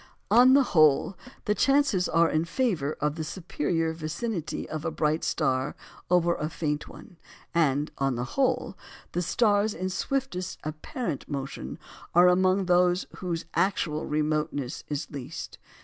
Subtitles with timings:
[0.31, 1.15] On the whole,
[1.45, 5.75] the chances are in favour of the superior vicinity of a bright star
[6.09, 7.17] over a faint one;
[7.53, 8.75] and, on the whole,
[9.11, 11.77] the stars in swiftest apparent motion
[12.15, 15.59] are amongst those whose actual remoteness is least.